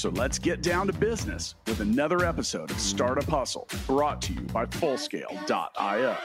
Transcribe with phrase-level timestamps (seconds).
[0.00, 4.40] So let's get down to business with another episode of Startup Hustle brought to you
[4.40, 6.16] by Fullscale.io.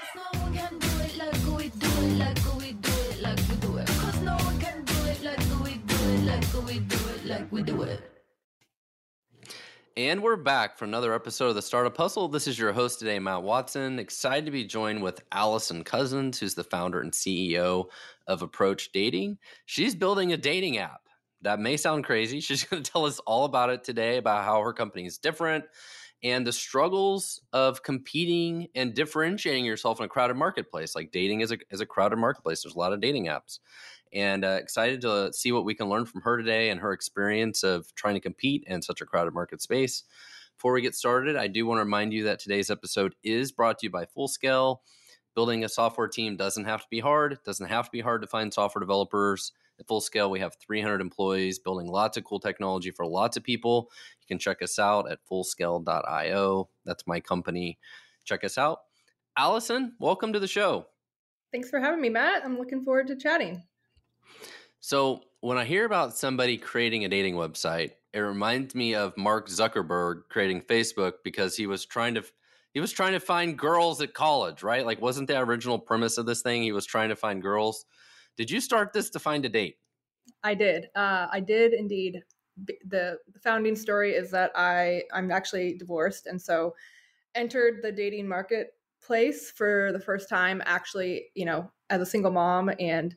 [9.97, 12.29] And we're back for another episode of the Startup Hustle.
[12.29, 13.99] This is your host today, Matt Watson.
[13.99, 17.87] Excited to be joined with Allison Cousins, who's the founder and CEO
[18.25, 19.37] of Approach Dating.
[19.65, 21.01] She's building a dating app
[21.45, 22.39] that may sound crazy.
[22.41, 25.65] She's going to tell us all about it today about how her company is different
[26.23, 30.95] and the struggles of competing and differentiating yourself in a crowded marketplace.
[30.95, 33.59] Like dating is a, is a crowded marketplace, there's a lot of dating apps.
[34.13, 37.63] And uh, excited to see what we can learn from her today and her experience
[37.63, 40.03] of trying to compete in such a crowded market space.
[40.55, 43.79] Before we get started, I do want to remind you that today's episode is brought
[43.79, 44.77] to you by Fullscale.
[45.35, 47.33] Building a software team doesn't have to be hard.
[47.33, 49.51] It doesn't have to be hard to find software developers.
[49.77, 53.91] At Fullscale, we have 300 employees building lots of cool technology for lots of people.
[54.21, 56.69] You can check us out at fullscale.io.
[56.85, 57.77] That's my company.
[58.23, 58.79] Check us out.
[59.37, 60.87] Allison, welcome to the show.
[61.51, 62.45] Thanks for having me, Matt.
[62.45, 63.61] I'm looking forward to chatting.
[64.79, 69.49] So, when I hear about somebody creating a dating website, it reminds me of Mark
[69.49, 72.23] Zuckerberg creating Facebook because he was trying to
[72.75, 74.85] he was trying to find girls at college, right?
[74.85, 77.85] Like wasn't the original premise of this thing he was trying to find girls?
[78.35, 79.77] Did you start this to find a date?
[80.43, 80.89] I did.
[80.93, 82.21] Uh, I did indeed.
[82.85, 86.75] The, founding story is that I I'm actually divorced, and so
[87.33, 90.61] entered the dating marketplace for the first time.
[90.65, 93.15] Actually, you know, as a single mom, and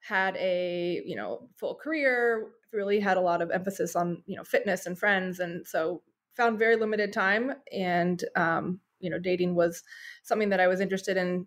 [0.00, 2.50] had a you know full career.
[2.72, 6.02] Really had a lot of emphasis on you know fitness and friends, and so
[6.36, 7.52] found very limited time.
[7.72, 9.82] And um, you know, dating was
[10.22, 11.46] something that I was interested in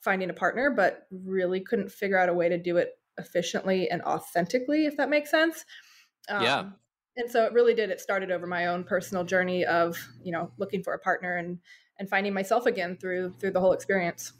[0.00, 4.02] finding a partner, but really couldn't figure out a way to do it efficiently and
[4.02, 5.64] authentically, if that makes sense.
[6.28, 6.64] Um, yeah.
[7.16, 7.90] And so it really did.
[7.90, 11.58] It started over my own personal journey of, you know, looking for a partner and
[11.98, 14.32] and finding myself again through through the whole experience.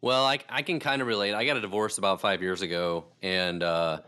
[0.00, 1.34] Well, I I can kind of relate.
[1.34, 4.00] I got a divorce about five years ago, and uh,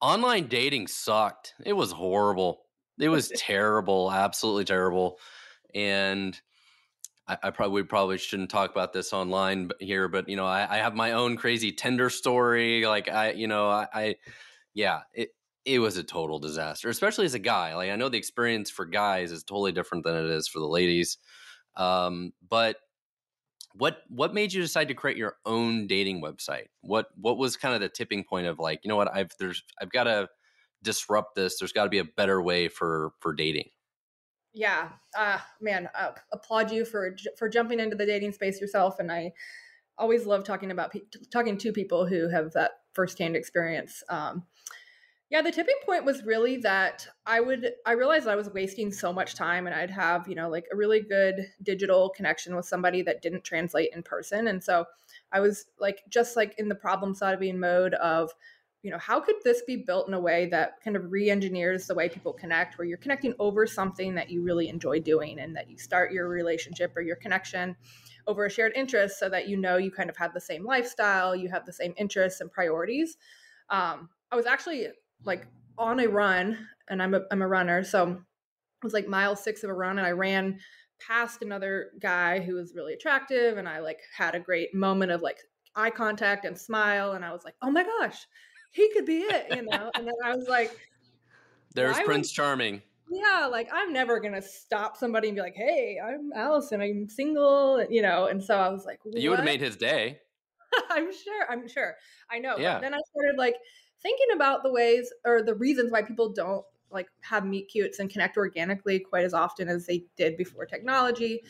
[0.00, 1.54] online dating sucked.
[1.64, 2.63] It was horrible.
[2.98, 5.18] It was terrible, absolutely terrible.
[5.74, 6.40] And
[7.26, 10.76] I, I, probably probably shouldn't talk about this online here, but you know, I, I,
[10.78, 12.86] have my own crazy Tinder story.
[12.86, 14.14] Like I, you know, I, I,
[14.74, 15.30] yeah, it
[15.64, 17.74] it was a total disaster, especially as a guy.
[17.74, 20.68] Like I know the experience for guys is totally different than it is for the
[20.68, 21.18] ladies.
[21.76, 22.76] Um, but
[23.74, 26.66] what what made you decide to create your own dating website?
[26.82, 29.62] What what was kind of the tipping point of like, you know what, I've there's
[29.80, 30.28] I've got to
[30.84, 31.58] disrupt this.
[31.58, 33.70] There's got to be a better way for for dating
[34.54, 39.12] yeah uh man uh, applaud you for for jumping into the dating space yourself and
[39.12, 39.30] i
[39.98, 41.00] always love talking about pe-
[41.30, 44.44] talking to people who have that firsthand experience um
[45.28, 49.12] yeah the tipping point was really that i would i realized i was wasting so
[49.12, 53.02] much time and i'd have you know like a really good digital connection with somebody
[53.02, 54.84] that didn't translate in person and so
[55.32, 58.30] i was like just like in the problem solving mode of
[58.84, 61.94] you know how could this be built in a way that kind of re-engineers the
[61.94, 65.70] way people connect where you're connecting over something that you really enjoy doing and that
[65.70, 67.74] you start your relationship or your connection
[68.26, 71.34] over a shared interest so that you know you kind of have the same lifestyle
[71.34, 73.16] you have the same interests and priorities?
[73.70, 74.88] Um, i was actually
[75.24, 75.46] like
[75.78, 78.18] on a run and i'm a, I'm a runner so it
[78.84, 80.58] was like mile six of a run and i ran
[81.00, 85.22] past another guy who was really attractive and i like had a great moment of
[85.22, 85.38] like
[85.74, 88.26] eye contact and smile and i was like oh my gosh
[88.74, 89.90] he could be it, you know.
[89.94, 90.76] and then I was like,
[91.74, 92.82] there's Prince would, Charming.
[93.10, 96.80] Yeah, like I'm never gonna stop somebody and be like, "Hey, I'm Allison.
[96.80, 98.26] I'm single," you know.
[98.26, 99.16] And so I was like, what?
[99.16, 100.20] "You would have made his day."
[100.90, 101.46] I'm sure.
[101.48, 101.94] I'm sure.
[102.30, 102.56] I know.
[102.58, 102.74] Yeah.
[102.74, 103.56] But then I started like
[104.02, 108.10] thinking about the ways or the reasons why people don't like have meet cutes and
[108.10, 111.42] connect organically quite as often as they did before technology.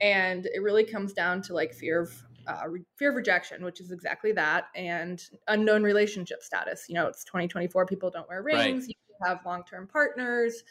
[0.00, 2.62] And it really comes down to like fear of uh,
[2.96, 6.86] fear of rejection, which is exactly that, and unknown relationship status.
[6.88, 7.86] You know, it's 2024.
[7.86, 8.84] People don't wear rings.
[8.84, 8.88] Right.
[8.88, 10.62] You have long term partners,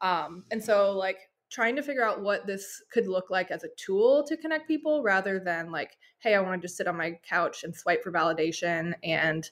[0.00, 1.18] um, and so like
[1.52, 5.02] trying to figure out what this could look like as a tool to connect people
[5.02, 8.10] rather than like hey i want to just sit on my couch and swipe for
[8.10, 9.50] validation and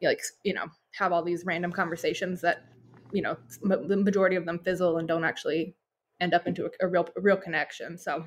[0.00, 2.64] like you know have all these random conversations that
[3.12, 5.74] you know the majority of them fizzle and don't actually
[6.20, 8.24] end up into a, a real a real connection so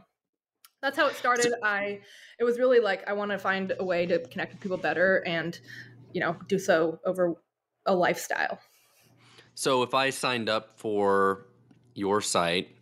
[0.83, 1.53] that's how it started.
[1.63, 2.01] I
[2.37, 5.23] it was really like I want to find a way to connect with people better
[5.25, 5.57] and
[6.11, 7.35] you know do so over
[7.85, 8.59] a lifestyle.
[9.55, 11.47] So if I signed up for
[11.95, 12.75] your site,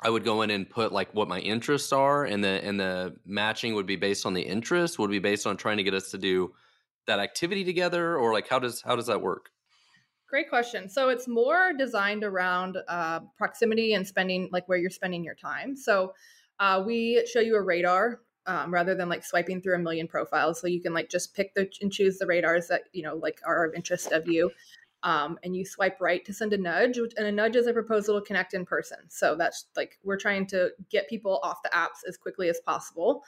[0.00, 3.16] I would go in and put like what my interests are, and the and the
[3.26, 4.98] matching would be based on the interest.
[4.98, 6.54] Would be based on trying to get us to do
[7.06, 9.50] that activity together, or like how does how does that work?
[10.30, 10.88] Great question.
[10.88, 15.74] So it's more designed around uh, proximity and spending, like where you're spending your time.
[15.74, 16.12] So
[16.60, 20.60] uh, we show you a radar um, rather than like swiping through a million profiles.
[20.60, 23.40] So you can like just pick the and choose the radars that you know like
[23.46, 24.50] are of interest of you,
[25.02, 26.98] um, and you swipe right to send a nudge.
[26.98, 28.98] And a nudge is a proposal to connect in person.
[29.08, 33.22] So that's like we're trying to get people off the apps as quickly as possible.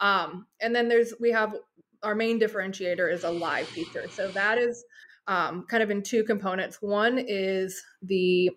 [0.00, 1.54] Um, and then there's we have
[2.02, 4.08] our main differentiator is a live feature.
[4.08, 4.84] So that is
[5.26, 6.80] um, kind of in two components.
[6.80, 8.50] One is the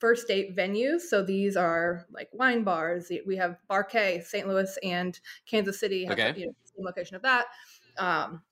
[0.00, 1.02] first date venues.
[1.02, 3.12] So these are like wine bars.
[3.26, 4.48] We have Bar-K, St.
[4.48, 6.34] Louis and Kansas City have okay.
[6.36, 7.46] you know, same location of that.
[7.98, 8.42] Um,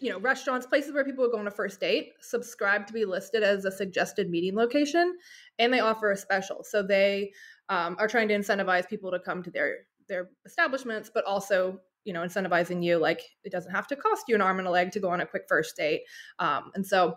[0.00, 3.04] you know, restaurants, places where people would go on a first date, subscribe to be
[3.04, 5.16] listed as a suggested meeting location,
[5.58, 6.64] and they offer a special.
[6.64, 7.32] So they
[7.68, 12.12] um, are trying to incentivize people to come to their their establishments, but also you
[12.12, 14.90] know incentivizing you like it doesn't have to cost you an arm and a leg
[14.92, 16.02] to go on a quick first date.
[16.38, 17.16] Um, and so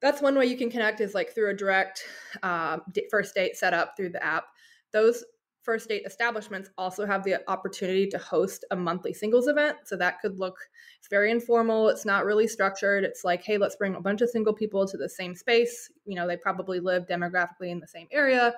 [0.00, 2.02] that's one way you can connect is like through a direct
[2.42, 2.78] uh,
[3.10, 4.44] first date setup through the app.
[4.92, 5.24] Those
[5.62, 9.76] first date establishments also have the opportunity to host a monthly singles event.
[9.84, 10.56] So that could look,
[10.98, 11.88] it's very informal.
[11.88, 13.04] It's not really structured.
[13.04, 15.90] It's like, hey, let's bring a bunch of single people to the same space.
[16.06, 18.54] You know, they probably live demographically in the same area.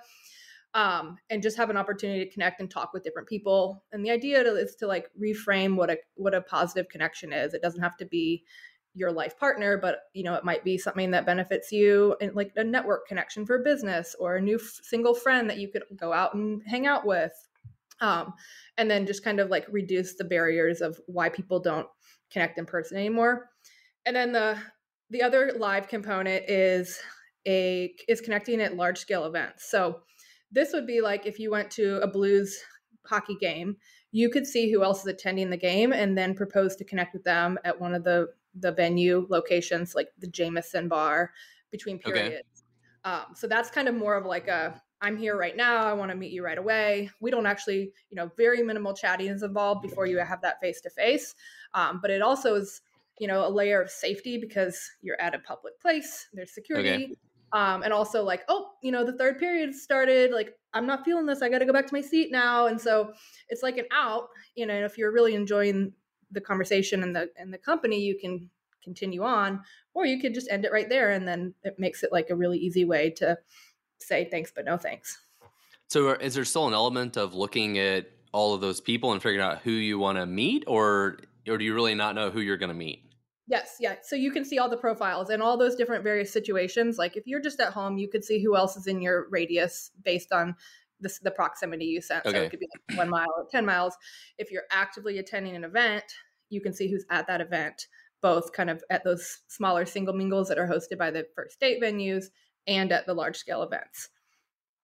[0.75, 3.85] Um, and just have an opportunity to connect and talk with different people.
[3.93, 7.53] And the idea is to like reframe what a what a positive connection is.
[7.53, 8.45] It doesn't have to be
[8.95, 12.53] your life partner but you know it might be something that benefits you and like
[12.57, 16.13] a network connection for business or a new f- single friend that you could go
[16.13, 17.33] out and hang out with.
[18.01, 18.35] Um,
[18.79, 21.87] and then just kind of like reduce the barriers of why people don't
[22.33, 23.51] connect in person anymore.
[24.05, 24.59] And then the
[25.11, 26.99] the other live component is
[27.47, 29.71] a is connecting at large scale events.
[29.71, 30.01] So
[30.51, 32.59] this would be like if you went to a blues
[33.07, 33.77] hockey game
[34.13, 37.25] you could see who else is attending the game and then propose to connect with
[37.25, 41.33] them at one of the the venue locations like the Jameson bar
[41.71, 42.65] between periods.
[43.05, 43.15] Okay.
[43.15, 45.85] Um, so that's kind of more of like a I'm here right now.
[45.85, 47.11] I want to meet you right away.
[47.21, 50.81] We don't actually, you know, very minimal chatting is involved before you have that face
[50.83, 51.35] to face.
[51.75, 52.81] But it also is,
[53.19, 56.29] you know, a layer of safety because you're at a public place.
[56.33, 57.05] There's security.
[57.05, 57.15] Okay.
[57.53, 60.31] Um, and also like, oh, you know, the third period started.
[60.31, 61.43] Like, I'm not feeling this.
[61.43, 62.67] I got to go back to my seat now.
[62.67, 63.13] And so
[63.49, 64.29] it's like an out.
[64.55, 65.93] You know, if you're really enjoying
[66.33, 68.51] the conversation and the and the company, you can
[68.83, 69.61] continue on,
[69.95, 72.35] or you could just end it right there, and then it makes it like a
[72.35, 73.39] really easy way to
[73.99, 75.21] say thanks but no thanks.
[75.89, 79.45] So, is there still an element of looking at all of those people and figuring
[79.45, 81.19] out who you want to meet, or
[81.49, 83.05] or do you really not know who you're going to meet?
[83.49, 83.97] Yes, yeah.
[84.03, 86.97] So you can see all the profiles and all those different various situations.
[86.97, 89.91] Like if you're just at home, you could see who else is in your radius
[90.05, 90.55] based on
[91.03, 92.25] the, the proximity you sent.
[92.25, 92.37] Okay.
[92.37, 93.95] So it could be like one mile or 10 miles.
[94.39, 96.05] If you're actively attending an event,
[96.49, 97.87] you can see who's at that event,
[98.21, 101.83] both kind of at those smaller single mingles that are hosted by the first date
[101.83, 102.27] venues
[102.67, 104.09] and at the large scale events.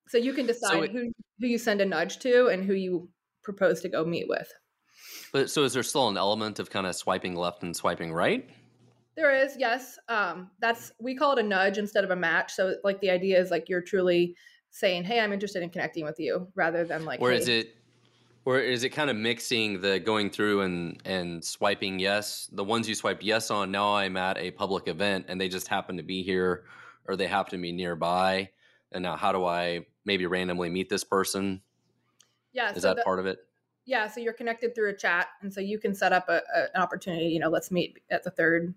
[0.08, 2.74] So you can decide so it, who, who you send a nudge to and who
[2.74, 3.08] you
[3.42, 4.50] propose to go meet with.
[5.32, 8.48] But so is there still an element of kind of swiping left and swiping right?
[9.16, 9.98] There is, yes.
[10.08, 12.52] Um, that's we call it a nudge instead of a match.
[12.52, 14.36] So like the idea is like you're truly
[14.70, 17.20] saying, "Hey, I'm interested in connecting with you," rather than like.
[17.20, 17.38] Or hey.
[17.38, 17.76] is it,
[18.44, 22.88] or is it kind of mixing the going through and and swiping yes, the ones
[22.88, 23.70] you swiped yes on?
[23.70, 26.64] Now I'm at a public event and they just happen to be here,
[27.06, 28.50] or they happen to be nearby,
[28.92, 31.60] and now how do I maybe randomly meet this person?
[32.52, 33.38] Yeah, is so that the, part of it?
[33.84, 36.62] Yeah, so you're connected through a chat, and so you can set up a, a,
[36.74, 37.26] an opportunity.
[37.26, 38.74] You know, let's meet at the third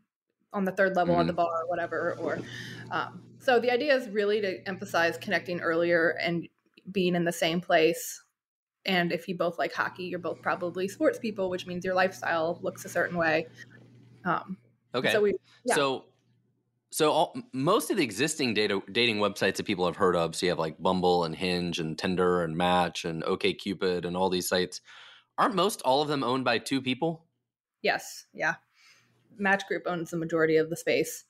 [0.53, 1.21] on the third level mm-hmm.
[1.21, 2.39] on the bar or whatever, or
[2.91, 6.47] um, so the idea is really to emphasize connecting earlier and
[6.91, 8.23] being in the same place.
[8.85, 12.59] And if you both like hockey, you're both probably sports people, which means your lifestyle
[12.61, 13.47] looks a certain way.
[14.25, 14.57] Um,
[14.93, 15.11] okay.
[15.11, 15.33] So we,
[15.65, 15.73] yeah.
[15.73, 16.05] so,
[16.91, 20.45] so all, most of the existing data dating websites that people have heard of, so
[20.45, 24.47] you have like Bumble and Hinge and Tinder and Match and OKCupid and all these
[24.47, 24.81] sites,
[25.39, 27.25] aren't most all of them owned by two people?
[27.81, 28.27] Yes.
[28.33, 28.55] Yeah.
[29.39, 31.23] Match Group owns the majority of the space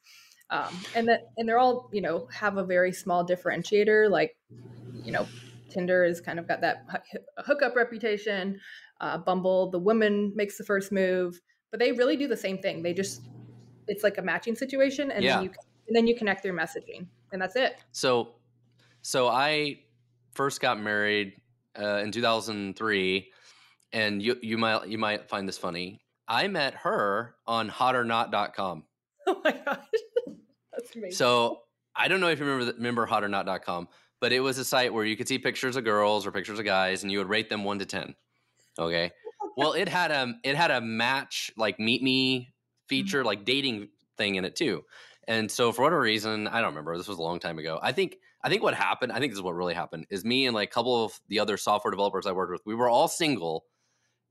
[0.51, 4.36] um, and that and they're all you know have a very small differentiator like
[5.03, 5.27] you know
[5.70, 6.86] tinder has kind of got that
[7.46, 8.60] hookup reputation
[9.00, 11.39] uh, bumble the woman makes the first move
[11.72, 13.22] but they really do the same thing they just
[13.88, 15.36] it's like a matching situation and yeah.
[15.36, 15.51] then you
[15.88, 18.36] and then you connect through messaging and that's it so
[19.01, 19.79] so i
[20.34, 21.34] first got married
[21.79, 23.31] uh, in 2003
[23.93, 26.01] and you you might you might find this funny.
[26.27, 28.84] I met her on hotornot.com.
[29.27, 29.77] Oh my gosh.
[30.91, 31.17] That's amazing.
[31.17, 31.62] So
[31.95, 33.88] I don't know if you remember remember hotornot.com,
[34.19, 36.65] but it was a site where you could see pictures of girls or pictures of
[36.65, 38.15] guys, and you would rate them one to ten.
[38.79, 39.12] Okay.
[39.57, 42.53] Well, it had a it had a match like meet me
[42.88, 43.27] feature, mm-hmm.
[43.27, 44.86] like dating thing in it too.
[45.27, 46.98] And so for whatever reason, I don't remember.
[46.98, 47.77] This was a long time ago.
[47.81, 50.45] I think I think what happened, I think this is what really happened, is me
[50.45, 53.10] and like a couple of the other software developers I worked with, we were all
[53.10, 53.65] single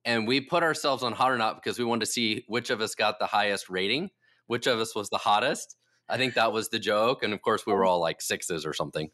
[0.05, 2.81] and we put ourselves on hot or not because we wanted to see which of
[2.81, 4.11] us got the highest rating,
[4.47, 5.77] which of us was the hottest.
[6.11, 7.23] I think that was the joke.
[7.23, 9.11] And of course, we were all like sixes or something.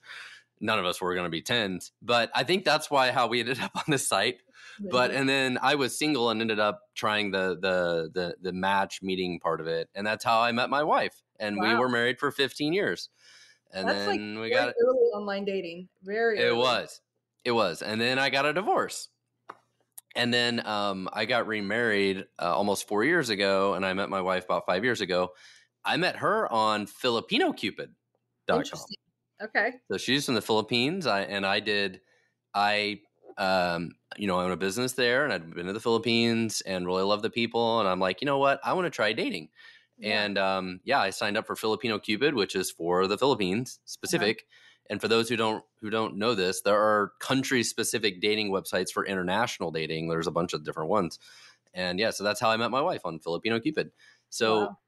[0.60, 3.40] None of us were going to be tens, but I think that's why how we
[3.40, 4.38] ended up on this site.
[4.78, 9.02] But and then I was single and ended up trying the the the the match
[9.02, 11.22] meeting part of it, and that's how I met my wife.
[11.38, 11.68] And wow.
[11.68, 13.08] we were married for 15 years.
[13.72, 15.88] And that's then like we got early online dating.
[16.02, 16.38] Very.
[16.38, 17.00] It was,
[17.44, 19.08] it was, and then I got a divorce
[20.16, 24.22] and then um, I got remarried uh, almost four years ago, and I met my
[24.22, 25.32] wife about five years ago.
[25.86, 28.62] I met her on FilipinoCupid.com.
[29.42, 29.72] Okay.
[29.90, 32.00] So she's from the Philippines, I, and I did.
[32.54, 33.00] I,
[33.38, 36.86] um, you know, I own a business there, and I'd been to the Philippines, and
[36.86, 37.80] really love the people.
[37.80, 38.60] And I'm like, you know what?
[38.64, 39.48] I want to try dating.
[39.98, 40.24] Yeah.
[40.24, 43.88] And um, yeah, I signed up for Filipino Cupid, which is for the Philippines uh-huh.
[43.88, 44.38] specific.
[44.38, 48.50] Uh-huh and for those who don't who don't know this, there are country specific dating
[48.50, 50.08] websites for international dating.
[50.08, 51.18] There's a bunch of different ones.
[51.74, 53.90] And yeah, so that's how I met my wife on Filipino Cupid.
[54.30, 54.78] So wow.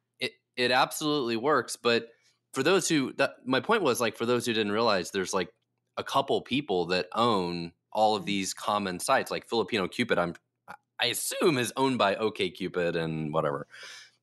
[0.58, 2.08] It absolutely works, but
[2.52, 5.48] for those who that my point was like for those who didn't realize there's like
[5.96, 8.26] a couple people that own all of mm-hmm.
[8.26, 10.34] these common sites like Filipino Cupid I'm
[11.00, 13.68] I assume is owned by OKCupid and whatever.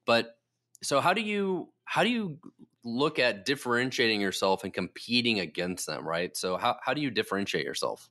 [0.06, 0.38] But
[0.84, 2.38] so how do you how do you
[2.84, 6.36] look at differentiating yourself and competing against them, right?
[6.36, 8.10] So how how do you differentiate yourself?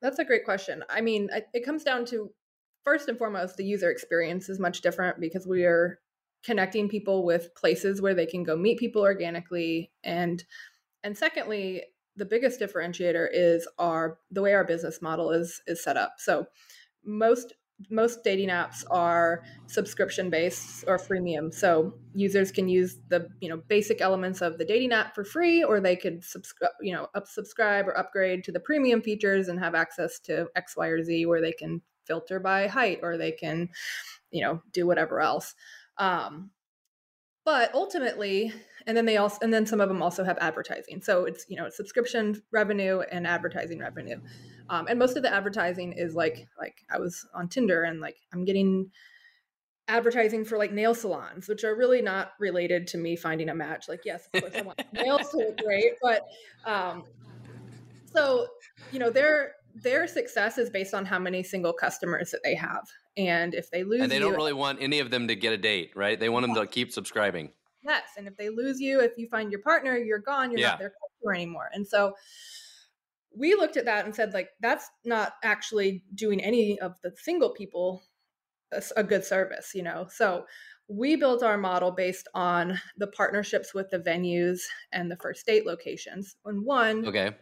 [0.00, 0.84] That's a great question.
[0.88, 2.30] I mean, it comes down to
[2.84, 5.98] first and foremost the user experience is much different because we are
[6.46, 9.90] connecting people with places where they can go meet people organically.
[10.04, 10.42] And
[11.02, 11.82] and secondly
[12.14, 16.14] the biggest differentiator is our the way our business model is is set up.
[16.18, 16.46] So
[17.04, 17.52] most
[17.90, 21.52] most dating apps are subscription based or freemium.
[21.52, 25.64] So users can use the you know basic elements of the dating app for free
[25.64, 29.58] or they could subscribe you know up subscribe or upgrade to the premium features and
[29.58, 33.32] have access to x y or z where they can filter by height or they
[33.32, 33.68] can
[34.30, 35.54] you know do whatever else
[35.98, 36.50] um,
[37.44, 38.52] but ultimately
[38.86, 41.00] and then they also and then some of them also have advertising.
[41.00, 44.20] So it's you know it's subscription revenue and advertising revenue.
[44.68, 48.16] Um, and most of the advertising is like like i was on tinder and like
[48.32, 48.90] i'm getting
[49.88, 53.88] advertising for like nail salons which are really not related to me finding a match.
[53.88, 56.22] Like yes of course i want nails to look great but
[56.64, 57.04] um
[58.12, 58.46] so
[58.92, 62.88] you know their their success is based on how many single customers that they have.
[63.16, 65.56] And if they lose and they don't really want any of them to get a
[65.56, 66.18] date right?
[66.18, 67.50] They want them to keep subscribing.
[67.84, 70.70] Yes and if they lose you if you find your partner you're gone you're yeah.
[70.70, 71.68] not their customer anymore.
[71.72, 72.14] And so
[73.36, 77.50] we looked at that and said like that's not actually doing any of the single
[77.50, 78.02] people
[78.72, 80.06] a, a good service you know?
[80.10, 80.46] So
[80.88, 84.60] we built our model based on the partnerships with the venues
[84.92, 86.36] and the first date locations.
[86.44, 87.32] And one okay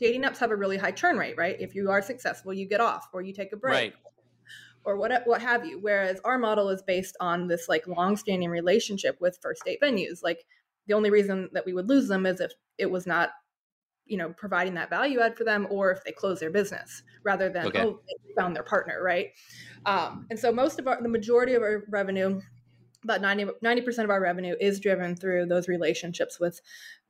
[0.00, 2.80] dating apps have a really high churn rate right if you are successful you get
[2.80, 3.94] off or you take a break right.
[4.84, 9.16] or what what have you whereas our model is based on this like long-standing relationship
[9.20, 10.44] with first date venues like
[10.86, 13.30] the only reason that we would lose them is if it was not
[14.06, 17.48] you know providing that value add for them or if they close their business rather
[17.48, 17.82] than okay.
[17.82, 19.28] oh they found their partner right
[19.86, 22.40] um, and so most of our the majority of our revenue
[23.04, 26.60] about 90 percent of our revenue is driven through those relationships with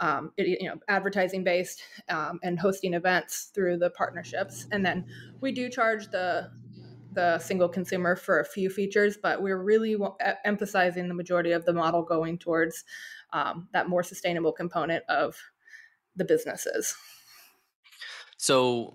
[0.00, 5.04] um, you know advertising based um, and hosting events through the partnerships and then
[5.40, 6.50] we do charge the
[7.12, 9.96] the single consumer for a few features but we're really
[10.44, 12.84] emphasizing the majority of the model going towards
[13.32, 15.36] um, that more sustainable component of
[16.16, 16.94] the businesses.
[18.36, 18.94] So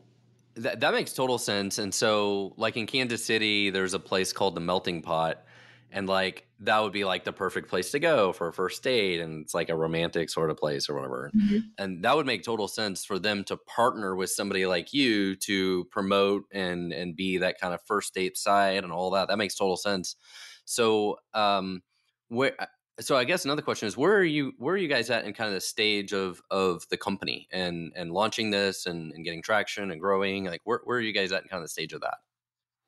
[0.56, 1.78] that that makes total sense.
[1.78, 5.44] And so, like in Kansas City, there's a place called the Melting Pot,
[5.96, 9.22] and like that would be like the perfect place to go for a first date,
[9.22, 11.32] and it's like a romantic sort of place or whatever.
[11.34, 11.60] Mm-hmm.
[11.78, 15.86] And that would make total sense for them to partner with somebody like you to
[15.86, 19.30] promote and and be that kind of first date side and all that.
[19.30, 20.18] That makes total sense.
[20.66, 21.82] So, um,
[22.28, 22.52] where
[23.00, 25.34] so I guess another question is where are you where are you guys at in
[25.34, 29.42] kind of the stage of of the company and and launching this and, and getting
[29.42, 31.94] traction and growing like where, where are you guys at in kind of the stage
[31.94, 32.18] of that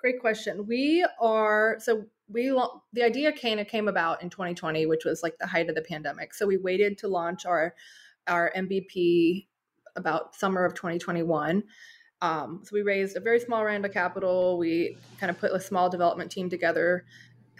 [0.08, 2.50] great question we are so we
[2.94, 5.82] the idea kind of came about in 2020 which was like the height of the
[5.82, 7.76] pandemic so we waited to launch our
[8.28, 9.46] our mvp
[9.98, 11.62] about summer of 2021
[12.22, 14.58] Um, so we raised a very small round of capital.
[14.58, 17.06] We kind of put a small development team together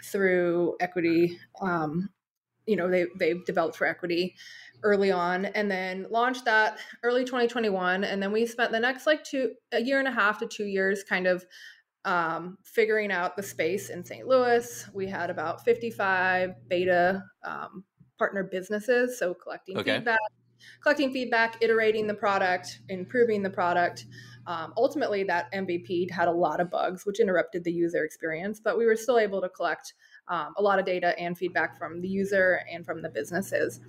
[0.02, 1.38] through equity.
[1.60, 2.08] Um,
[2.66, 4.34] you know, they they developed for equity
[4.82, 8.04] early on, and then launched that early 2021.
[8.04, 10.66] And then we spent the next like two a year and a half to two
[10.66, 11.44] years kind of
[12.08, 14.26] um, figuring out the space in St.
[14.26, 14.86] Louis.
[14.94, 17.84] We had about 55 beta um,
[18.18, 19.96] partner businesses, so collecting okay.
[19.96, 20.18] feedback,
[20.82, 24.06] collecting feedback, iterating the product, improving the product.
[24.46, 28.78] Um, ultimately, that MVP had a lot of bugs, which interrupted the user experience, but
[28.78, 29.92] we were still able to collect
[30.28, 33.80] um, a lot of data and feedback from the user and from the businesses.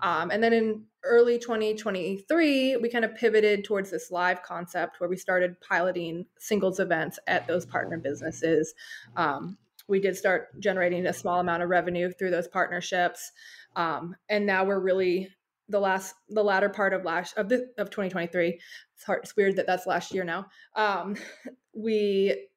[0.00, 5.08] Um, and then in early 2023, we kind of pivoted towards this live concept where
[5.08, 8.74] we started piloting singles events at those partner businesses.
[9.16, 9.56] Um,
[9.88, 13.30] we did start generating a small amount of revenue through those partnerships,
[13.76, 15.30] um, and now we're really
[15.68, 18.60] the last the latter part of last of the, of 2023.
[18.94, 19.20] It's hard.
[19.22, 20.46] It's weird that that's last year now.
[20.74, 21.16] Um,
[21.74, 22.48] we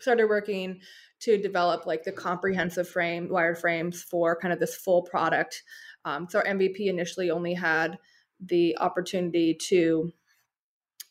[0.00, 0.80] started working
[1.20, 5.62] to develop like the comprehensive frame wired frames for kind of this full product
[6.08, 7.98] um, so our MVP initially only had
[8.40, 10.12] the opportunity to.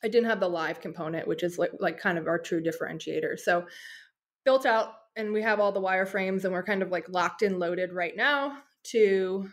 [0.03, 3.39] I didn't have the live component, which is like, like kind of our true differentiator.
[3.39, 3.65] So
[4.45, 7.59] built out, and we have all the wireframes, and we're kind of like locked and
[7.59, 9.49] loaded right now to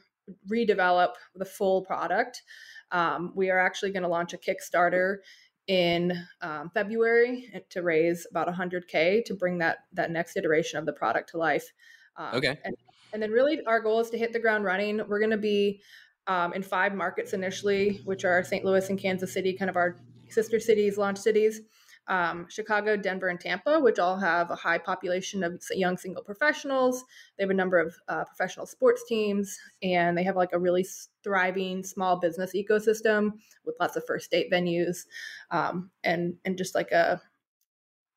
[0.51, 2.43] redevelop the full product.
[2.91, 5.19] Um, we are actually going to launch a Kickstarter
[5.67, 10.93] in um, February to raise about 100k to bring that that next iteration of the
[10.93, 11.73] product to life.
[12.17, 12.59] Um, okay.
[12.65, 12.77] And
[13.15, 15.01] and then really our goal is to hit the ground running.
[15.09, 15.81] We're going to be
[16.27, 18.65] um, in five markets initially, which are St.
[18.65, 19.97] Louis and Kansas City, kind of our
[20.29, 21.61] sister cities, launch cities.
[22.07, 27.03] Um, Chicago, Denver, and Tampa, which all have a high population of young single professionals.
[27.39, 30.87] They have a number of uh, professional sports teams, and they have like a really
[31.23, 33.31] thriving small business ecosystem
[33.65, 35.07] with lots of first date venues,
[35.51, 37.23] um, and and just like a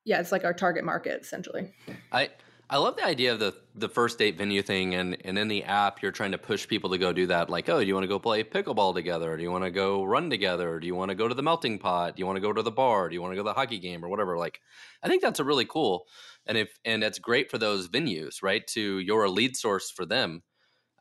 [0.04, 1.72] yeah, it's like our target market essentially.
[2.12, 2.32] I
[2.70, 5.64] I love the idea of the the first date venue thing, and and in the
[5.64, 7.50] app, you're trying to push people to go do that.
[7.50, 9.38] Like, oh, do you want to go play pickleball together?
[9.38, 10.80] Do you want to go run together?
[10.80, 12.16] Do you want to go to the melting pot?
[12.16, 13.08] Do you want to go to the bar?
[13.08, 14.38] Do you want to go to the hockey game or whatever?
[14.38, 14.60] Like,
[15.02, 16.08] I think that's a really cool,
[16.46, 18.68] and if and it's great for those venues, right?
[18.68, 20.44] To you're a lead source for them.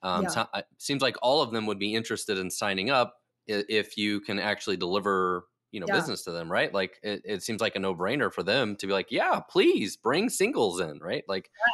[0.02, 0.28] Um, yeah.
[0.28, 0.46] so,
[0.78, 3.14] seems like all of them would be interested in signing up
[3.48, 5.94] if you can actually deliver you know yeah.
[5.94, 8.92] business to them right like it, it, seems like a no-brainer for them to be
[8.92, 11.72] like yeah please bring singles in right like yeah.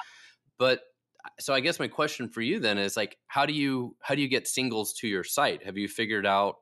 [0.58, 0.80] but
[1.24, 4.14] uh, so i guess my question for you then is like how do you how
[4.14, 6.56] do you get singles to your site have you figured out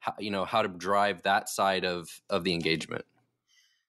[0.00, 3.04] how, you know how to drive that side of of the engagement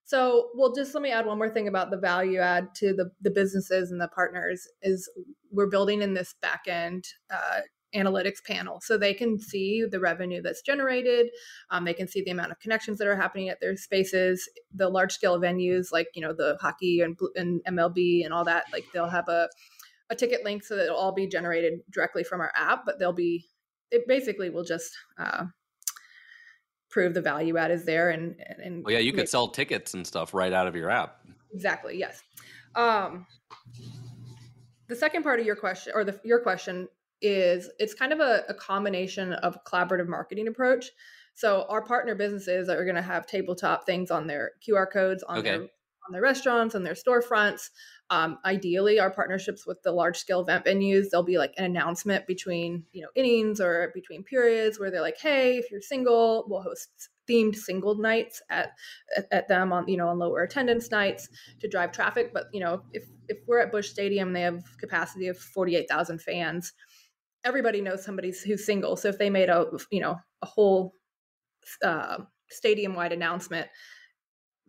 [0.06, 3.12] so well just let me add one more thing about the value add to the
[3.22, 5.10] the businesses and the partners is
[5.52, 7.62] we're building in this back end uh,
[7.96, 11.30] analytics panel so they can see the revenue that's generated
[11.70, 14.90] um, they can see the amount of connections that are happening at their spaces the
[14.90, 18.86] large scale venues like you know the hockey and, and mlb and all that like
[18.94, 19.48] they'll have a,
[20.10, 23.14] a ticket link so that it'll all be generated directly from our app but they'll
[23.14, 23.46] be
[23.92, 25.46] it basically will just uh,
[26.94, 30.06] prove the value add is there and and well, yeah you could sell tickets and
[30.06, 31.20] stuff right out of your app.
[31.52, 32.22] Exactly yes.
[32.76, 33.26] Um
[34.88, 36.88] the second part of your question or the your question
[37.24, 40.92] is it's kind of a, a combination of collaborative marketing approach.
[41.34, 45.40] So our partner businesses are going to have tabletop things on their QR codes on
[45.40, 45.50] okay.
[45.50, 45.68] their
[46.06, 47.70] on their restaurants and their storefronts.
[48.10, 52.28] Um, ideally, our partnerships with the large scale event venues, there'll be like an announcement
[52.28, 56.62] between you know innings or between periods where they're like, "Hey, if you're single, we'll
[56.62, 58.72] host themed single nights at,
[59.16, 61.30] at, at them on you know on lower attendance nights
[61.62, 65.30] to drive traffic." But you know, if if we're at Busch Stadium, they have capacity
[65.30, 66.74] of forty eight thousand fans
[67.44, 68.96] everybody knows somebody who's single.
[68.96, 70.96] So if they made a you know a whole
[71.84, 72.18] uh,
[72.50, 73.68] stadium wide announcement,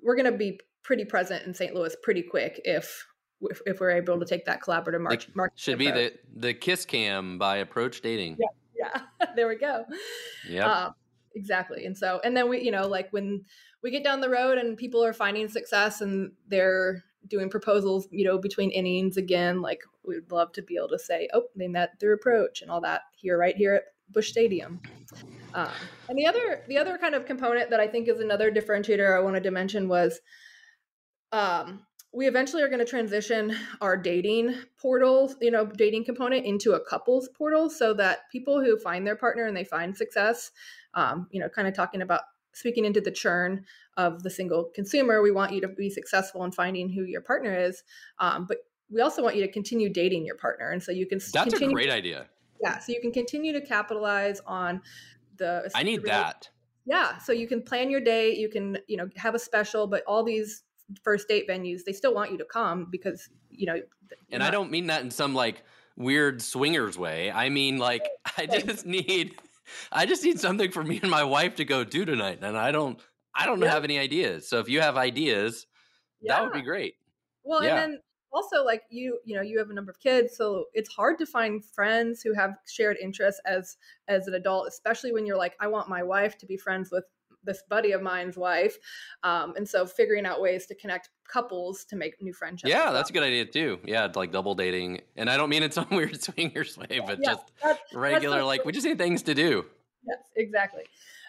[0.02, 1.74] we're going to be pretty present in St.
[1.74, 3.06] Louis pretty quick if
[3.40, 5.28] if, if we're able to take that collaborative march.
[5.34, 5.94] march should approach.
[5.94, 8.38] be the the kiss cam by approach dating.
[8.38, 9.26] Yeah, yeah.
[9.36, 9.84] there we go.
[10.48, 10.68] Yeah.
[10.68, 10.90] Uh,
[11.34, 11.84] exactly.
[11.84, 13.44] And so and then we you know like when
[13.82, 18.24] we get down the road and people are finding success and they're doing proposals, you
[18.24, 19.62] know, between innings again.
[19.62, 22.80] Like we'd love to be able to say, oh, they met through approach and all
[22.82, 24.80] that here, right here at Busch Stadium.
[25.54, 25.70] Um,
[26.08, 29.20] and the other, the other kind of component that I think is another differentiator I
[29.20, 30.20] wanted to mention was,
[31.32, 36.74] um, we eventually are going to transition our dating portal, you know, dating component into
[36.74, 40.52] a couples portal so that people who find their partner and they find success,
[40.94, 42.20] um, you know, kind of talking about
[42.52, 43.64] speaking into the churn
[43.96, 45.22] of the single consumer.
[45.22, 47.82] We want you to be successful in finding who your partner is,
[48.18, 48.58] um, but
[48.90, 51.18] we also want you to continue dating your partner, and so you can.
[51.18, 52.26] That's continue, a great idea.
[52.62, 54.80] Yeah, so you can continue to capitalize on
[55.36, 55.70] the.
[55.74, 56.48] I need that.
[56.86, 60.02] Yeah, so you can plan your day, you can, you know, have a special, but
[60.06, 60.64] all these
[61.02, 63.80] first date venues, they still want you to come because, you know,
[64.30, 65.62] and not- I don't mean that in some like
[65.96, 67.30] weird swingers way.
[67.30, 69.36] I mean like I just need
[69.90, 72.72] I just need something for me and my wife to go do tonight and I
[72.72, 73.00] don't
[73.34, 73.70] I don't yeah.
[73.70, 74.48] have any ideas.
[74.48, 75.66] So if you have ideas,
[76.20, 76.34] yeah.
[76.34, 76.94] that would be great.
[77.42, 77.82] Well, yeah.
[77.82, 78.00] and then
[78.34, 81.24] also like you you know you have a number of kids so it's hard to
[81.24, 83.76] find friends who have shared interests as
[84.08, 87.04] as an adult especially when you're like i want my wife to be friends with
[87.44, 88.76] this buddy of mine's wife
[89.22, 93.10] um, and so figuring out ways to connect couples to make new friendships yeah that's
[93.10, 96.20] a good idea too yeah like double dating and i don't mean it some weird
[96.20, 99.64] swingers way but yeah, just that's, regular that's like we just need things to do
[100.06, 100.84] yes exactly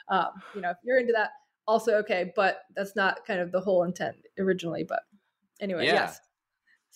[0.10, 1.32] um, you know if you're into that
[1.67, 5.01] also okay but that's not kind of the whole intent originally but
[5.60, 5.93] anyway yeah.
[5.93, 6.19] yes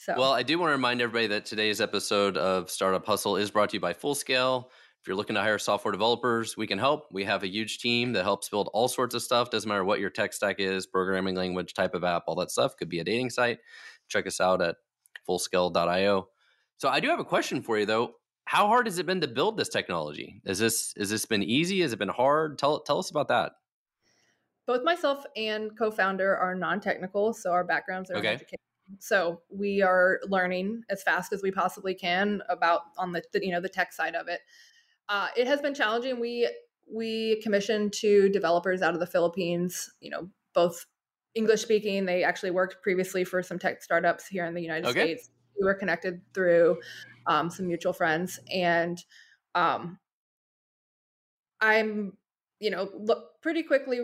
[0.01, 3.51] so, well, I do want to remind everybody that today's episode of Startup Hustle is
[3.51, 4.67] brought to you by Fullscale.
[5.01, 7.07] If you're looking to hire software developers, we can help.
[7.11, 9.49] We have a huge team that helps build all sorts of stuff.
[9.49, 12.77] Doesn't matter what your tech stack is, programming language, type of app, all that stuff.
[12.77, 13.59] Could be a dating site.
[14.07, 14.77] Check us out at
[15.27, 16.29] fullscale.io.
[16.77, 18.13] So I do have a question for you though.
[18.45, 20.41] How hard has it been to build this technology?
[20.45, 21.81] Is this has this been easy?
[21.81, 22.57] Has it been hard?
[22.57, 23.51] Tell tell us about that.
[24.69, 28.27] Both myself and co-founder are non-technical, so our backgrounds are okay.
[28.27, 28.59] education
[28.97, 33.51] so we are learning as fast as we possibly can about on the, the you
[33.51, 34.41] know the tech side of it.
[35.07, 36.19] Uh, it has been challenging.
[36.19, 36.49] We
[36.91, 39.91] we commissioned two developers out of the Philippines.
[40.01, 40.85] You know, both
[41.35, 42.05] English speaking.
[42.05, 45.01] They actually worked previously for some tech startups here in the United okay.
[45.01, 45.29] States.
[45.59, 46.79] We were connected through
[47.27, 48.97] um, some mutual friends, and
[49.53, 49.99] um,
[51.61, 52.13] I'm
[52.59, 54.01] you know look, pretty quickly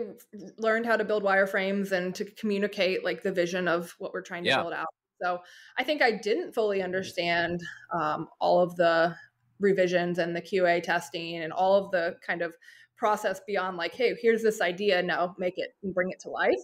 [0.58, 4.44] learned how to build wireframes and to communicate like the vision of what we're trying
[4.44, 4.60] to yeah.
[4.60, 4.86] build out.
[5.22, 5.40] So
[5.78, 7.62] i think i didn't fully understand
[7.94, 9.14] um, all of the
[9.60, 12.52] revisions and the qa testing and all of the kind of
[12.98, 16.60] process beyond like hey here's this idea now make it and bring it to life.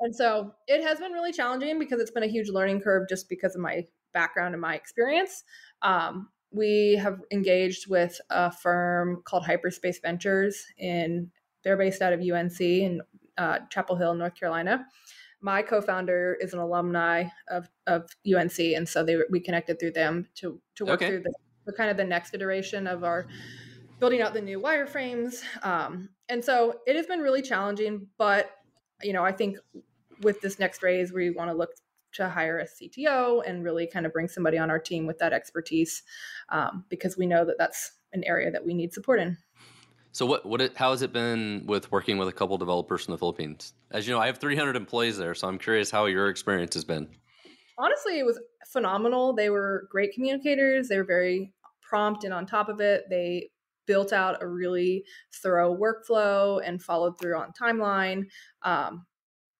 [0.00, 3.28] And so it has been really challenging because it's been a huge learning curve just
[3.28, 5.44] because of my background and my experience.
[5.82, 11.28] Um, we have engaged with a firm called Hyperspace Ventures and
[11.62, 13.00] they're based out of UNC in
[13.38, 14.86] uh, Chapel Hill, North Carolina.
[15.40, 20.28] My co-founder is an alumni of, of UNC, and so they we connected through them
[20.36, 21.08] to to work okay.
[21.08, 21.34] through the,
[21.66, 23.26] the, kind of the next iteration of our
[24.00, 25.42] building out the new wireframes.
[25.62, 28.50] Um, and so it has been really challenging, but
[29.02, 29.58] you know I think
[30.22, 31.70] with this next raise, we want to look
[32.16, 35.32] to hire a CTO and really kind of bring somebody on our team with that
[35.32, 36.02] expertise
[36.50, 39.36] um, because we know that that's an area that we need support in.
[40.12, 43.12] So what what it, how has it been with working with a couple developers from
[43.12, 43.74] the Philippines?
[43.90, 46.84] As you know, I have 300 employees there, so I'm curious how your experience has
[46.84, 47.08] been.
[47.78, 49.34] Honestly, it was phenomenal.
[49.34, 50.88] They were great communicators.
[50.88, 51.52] They were very
[51.82, 53.04] prompt and on top of it.
[53.10, 53.50] They
[53.86, 55.04] built out a really
[55.42, 58.24] thorough workflow and followed through on timeline.
[58.62, 59.06] Um,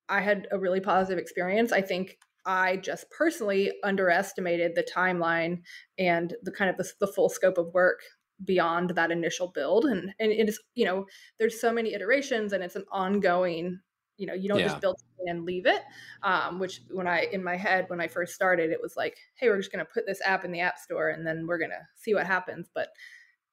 [0.09, 1.73] I had a really positive experience.
[1.73, 5.63] I think I just personally underestimated the timeline
[5.99, 8.01] and the kind of the, the, full scope of work
[8.45, 9.85] beyond that initial build.
[9.85, 11.07] And and it is, you know,
[11.39, 13.81] there's so many iterations and it's an ongoing,
[14.17, 14.69] you know, you don't yeah.
[14.69, 15.83] just build and leave it.
[16.23, 19.49] Um, which when I in my head when I first started, it was like, hey,
[19.49, 22.15] we're just gonna put this app in the app store and then we're gonna see
[22.15, 22.69] what happens.
[22.75, 22.89] But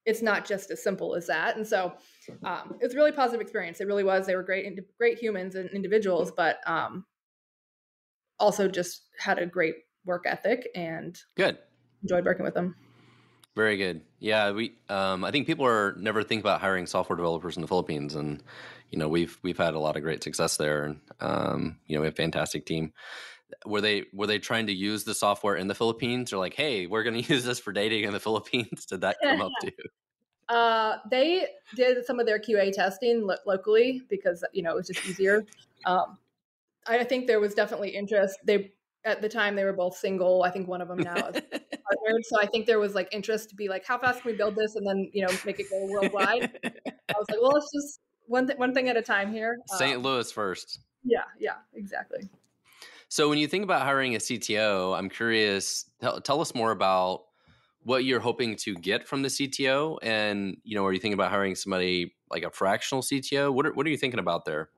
[0.05, 1.55] it's not just as simple as that.
[1.55, 1.93] And so
[2.43, 3.79] um, it's a really positive experience.
[3.79, 4.25] It really was.
[4.25, 7.05] They were great, great humans and individuals, but um,
[8.43, 9.75] also just had a great
[10.05, 11.57] work ethic and good
[12.03, 12.75] enjoyed working with them.
[13.55, 14.01] Very good.
[14.19, 14.75] Yeah, we.
[14.89, 18.43] Um, I think people are never think about hiring software developers in the Philippines, and
[18.89, 22.01] you know we've we've had a lot of great success there, and um, you know
[22.01, 22.93] we have a fantastic team.
[23.65, 26.87] Were they were they trying to use the software in the Philippines, or like, hey,
[26.87, 28.85] we're going to use this for dating in the Philippines?
[28.89, 29.71] Did that come up too?
[30.49, 34.87] Uh, they did some of their QA testing lo- locally because you know it was
[34.87, 35.45] just easier.
[35.85, 36.17] Um,
[36.87, 38.37] I think there was definitely interest.
[38.43, 38.71] They
[39.05, 40.43] at the time they were both single.
[40.43, 42.23] I think one of them now is partnered.
[42.25, 44.55] So I think there was like interest to be like, how fast can we build
[44.55, 46.59] this and then you know make it go worldwide.
[46.63, 49.57] I was like, well, let's just one th- one thing at a time here.
[49.77, 49.97] St.
[49.97, 50.79] Um, Louis first.
[51.03, 52.29] Yeah, yeah, exactly.
[53.09, 55.85] So when you think about hiring a CTO, I'm curious.
[56.01, 57.25] Tell, tell us more about
[57.83, 61.29] what you're hoping to get from the CTO, and you know, are you thinking about
[61.29, 63.53] hiring somebody like a fractional CTO?
[63.53, 64.69] What are, what are you thinking about there?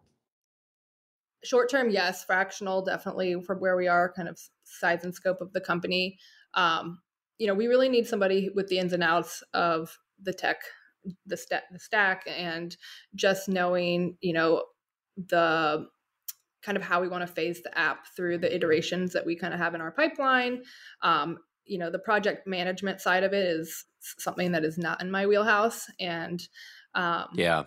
[1.46, 2.26] Short term, yes.
[2.26, 6.18] Fractional, definitely from where we are, kind of size and scope of the company.
[6.54, 7.00] Um,
[7.38, 10.58] you know, we really need somebody with the ins and outs of the tech,
[11.26, 12.76] the, st- the stack, and
[13.14, 14.64] just knowing, you know,
[15.18, 15.88] the
[16.64, 19.54] kind of how we want to phase the app through the iterations that we kind
[19.54, 20.64] of have in our pipeline.
[21.02, 25.12] Um, you know, the project management side of it is something that is not in
[25.12, 26.42] my wheelhouse, and
[26.94, 27.64] um, yeah,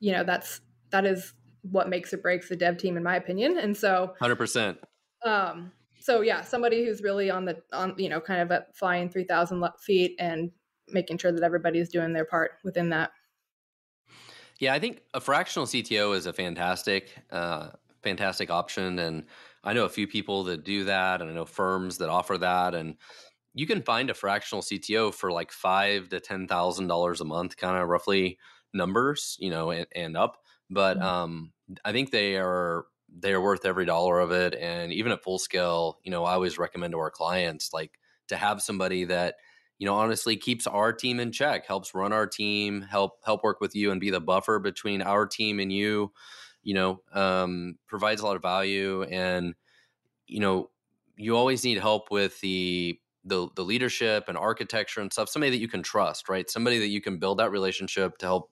[0.00, 0.60] you know, that's
[0.90, 1.32] that is
[1.70, 3.58] what makes or breaks the dev team in my opinion.
[3.58, 4.76] And so 100%
[5.24, 9.08] um so yeah somebody who's really on the on you know kind of at flying
[9.08, 10.50] 3000 feet and
[10.88, 13.10] making sure that everybody's doing their part within that.
[14.58, 17.70] Yeah i think a fractional cto is a fantastic uh
[18.02, 18.98] fantastic option.
[19.00, 19.24] And
[19.64, 22.74] i know a few people that do that and i know firms that offer that.
[22.74, 22.96] And
[23.54, 27.56] you can find a fractional cto for like five to ten thousand dollars a month
[27.56, 28.38] kind of roughly
[28.72, 30.36] numbers you know and, and up.
[30.70, 31.06] But mm-hmm.
[31.06, 31.52] um
[31.84, 32.86] i think they are
[33.18, 36.32] they are worth every dollar of it and even at full scale you know i
[36.32, 37.98] always recommend to our clients like
[38.28, 39.36] to have somebody that
[39.78, 43.60] you know honestly keeps our team in check helps run our team help help work
[43.60, 46.12] with you and be the buffer between our team and you
[46.62, 49.54] you know um, provides a lot of value and
[50.26, 50.70] you know
[51.16, 55.58] you always need help with the the the leadership and architecture and stuff somebody that
[55.58, 56.48] you can trust right?
[56.50, 58.50] Somebody that you can build that relationship to help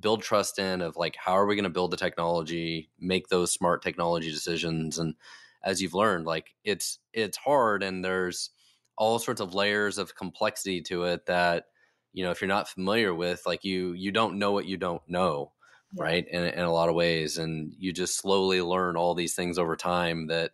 [0.00, 3.52] build trust in of like how are we going to build the technology make those
[3.52, 5.14] smart technology decisions and
[5.64, 8.50] as you've learned like it's it's hard and there's
[8.96, 11.66] all sorts of layers of complexity to it that
[12.12, 15.02] you know if you're not familiar with like you you don't know what you don't
[15.08, 15.52] know
[15.94, 16.02] yeah.
[16.02, 19.58] right in, in a lot of ways and you just slowly learn all these things
[19.58, 20.52] over time that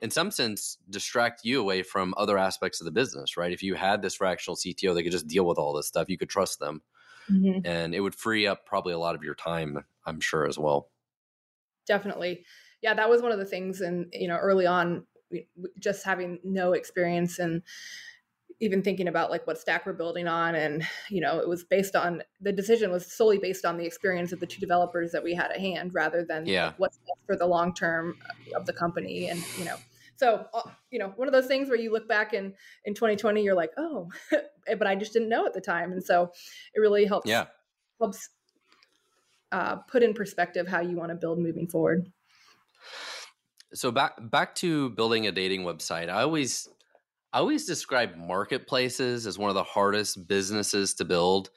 [0.00, 3.74] in some sense distract you away from other aspects of the business right if you
[3.74, 6.60] had this fractional cto that could just deal with all this stuff you could trust
[6.60, 6.80] them
[7.30, 7.60] mm-hmm.
[7.64, 10.90] and it would free up probably a lot of your time i'm sure as well
[11.86, 12.44] definitely
[12.82, 15.04] yeah that was one of the things and you know early on
[15.78, 17.62] just having no experience and
[18.60, 21.94] even thinking about like what stack we're building on and you know it was based
[21.94, 25.34] on the decision was solely based on the experience of the two developers that we
[25.34, 26.66] had at hand rather than yeah.
[26.66, 28.16] like, what's best for the long term
[28.56, 29.76] of the company and you know
[30.18, 32.52] so uh, you know one of those things where you look back in
[32.84, 34.08] in 2020 you're like oh
[34.66, 36.30] but i just didn't know at the time and so
[36.74, 37.46] it really helps yeah
[38.00, 38.28] helps
[39.50, 42.12] uh, put in perspective how you want to build moving forward
[43.72, 46.68] so back back to building a dating website i always
[47.32, 51.50] I always describe marketplaces as one of the hardest businesses to build.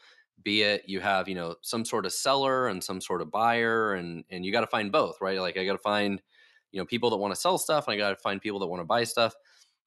[0.44, 3.94] Be it you have, you know, some sort of seller and some sort of buyer,
[3.94, 5.40] and and you got to find both, right?
[5.40, 6.22] Like I got to find,
[6.72, 8.68] you know, people that want to sell stuff, and I got to find people that
[8.68, 9.34] want to buy stuff.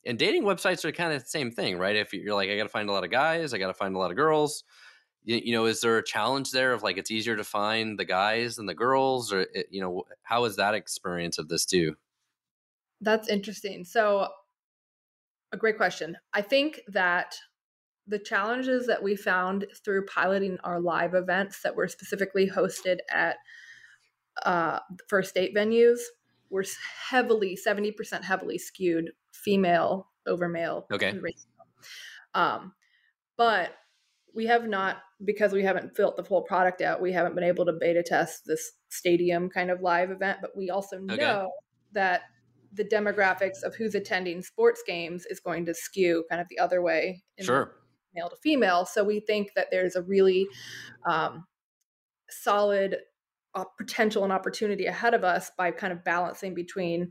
[0.07, 1.97] And dating websites are kind of the same thing, right?
[1.97, 3.95] If you're like, I got to find a lot of guys, I got to find
[3.95, 4.65] a lot of girls.
[5.25, 8.05] You, you, know, is there a challenge there of like it's easier to find the
[8.05, 11.95] guys than the girls, or it, you know, how is that experience of this too?
[13.01, 13.85] That's interesting.
[13.85, 14.29] So
[15.53, 16.17] a great question.
[16.35, 17.37] I think that
[18.07, 23.37] the challenges that we found through piloting our live events that were specifically hosted at
[24.45, 26.01] uh, first date venues
[26.55, 26.65] were
[27.11, 31.13] heavily 70% heavily skewed female over male okay.
[32.35, 32.73] um,
[33.37, 33.73] but
[34.35, 37.67] we have not because we haven't built the full product out we haven't been able
[37.67, 41.47] to beta test this stadium kind of live event but we also know okay.
[41.93, 42.23] that
[42.75, 46.83] the demographics of who's attending sports games is going to skew kind of the other
[46.83, 47.77] way sure.
[48.15, 48.85] male to female.
[48.85, 50.47] So we think that there's a really
[51.07, 51.47] um,
[52.29, 52.99] solid
[53.79, 57.11] potential and opportunity ahead of us by kind of balancing between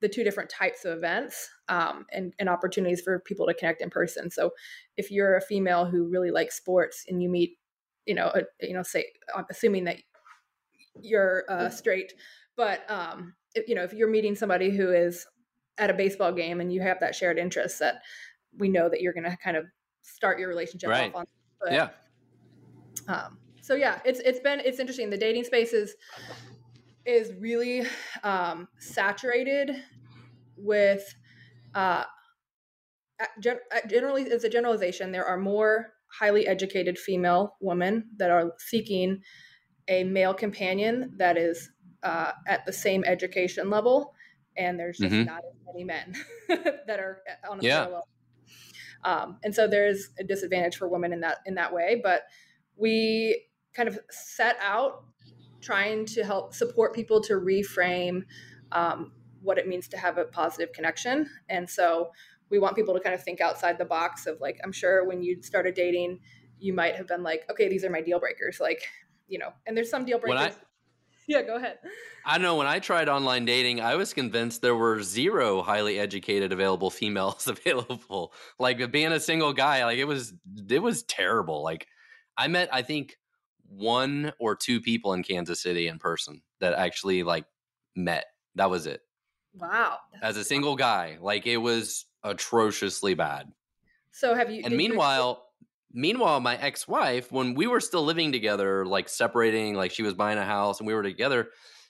[0.00, 3.90] the two different types of events um, and, and opportunities for people to connect in
[3.90, 4.30] person.
[4.30, 4.50] So
[4.96, 7.58] if you're a female who really likes sports and you meet
[8.06, 9.06] you know a, you know say
[9.50, 9.98] assuming that
[11.00, 12.12] you're uh, straight
[12.56, 15.26] but um, if, you know if you're meeting somebody who is
[15.78, 18.02] at a baseball game and you have that shared interest that
[18.58, 19.64] we know that you're going to kind of
[20.02, 21.10] start your relationship right.
[21.14, 21.26] off on
[21.60, 21.88] but, yeah.
[23.08, 25.94] um, so yeah it's it's been it's interesting the dating space is
[27.06, 27.82] is really
[28.22, 29.74] um, saturated
[30.56, 31.14] with
[31.74, 32.04] uh,
[33.88, 39.22] generally as a generalization there are more highly educated female women that are seeking
[39.88, 41.70] a male companion that is
[42.02, 44.14] uh, at the same education level,
[44.56, 45.24] and there's just mm-hmm.
[45.24, 46.14] not as many men
[46.86, 47.80] that are on a yeah.
[47.80, 48.08] level.
[49.04, 52.00] Um, and so there's a disadvantage for women in that in that way.
[52.02, 52.22] But
[52.76, 55.04] we kind of set out
[55.60, 58.22] trying to help support people to reframe
[58.72, 61.28] um, what it means to have a positive connection.
[61.48, 62.10] And so
[62.50, 65.22] we want people to kind of think outside the box of like, I'm sure when
[65.22, 66.20] you started dating,
[66.58, 68.58] you might have been like, okay, these are my deal breakers.
[68.60, 68.82] Like,
[69.28, 70.56] you know, and there's some deal breakers
[71.28, 71.78] yeah, go ahead.
[72.24, 76.52] I know when I tried online dating, I was convinced there were zero highly educated
[76.52, 78.32] available females available.
[78.58, 80.34] Like being a single guy, like it was
[80.68, 81.62] it was terrible.
[81.62, 81.86] Like
[82.36, 83.16] I met I think
[83.76, 87.44] one or two people in Kansas City in person that actually like
[87.96, 88.26] met.
[88.54, 89.00] That was it.
[89.54, 89.98] Wow.
[90.22, 93.52] As a single guy, like it was atrociously bad.
[94.10, 95.46] So have you And meanwhile,
[95.92, 100.14] meanwhile, my ex wife, when we were still living together, like separating, like she was
[100.14, 101.48] buying a house and we were together,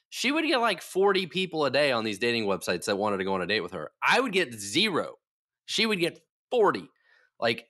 [0.08, 3.24] she would get like 40 people a day on these dating websites that wanted to
[3.24, 3.90] go on a date with her.
[4.06, 5.14] I would get zero.
[5.66, 6.88] She would get 40.
[7.40, 7.66] Like,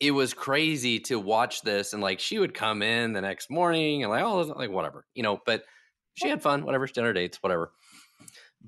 [0.00, 4.02] it was crazy to watch this and like she would come in the next morning
[4.02, 5.64] and like oh like whatever you know but
[6.14, 7.72] she had fun whatever dinner dates whatever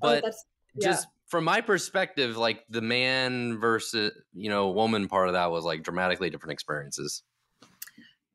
[0.01, 0.87] Oh, but that's yeah.
[0.87, 5.65] just from my perspective like the man versus you know woman part of that was
[5.65, 7.23] like dramatically different experiences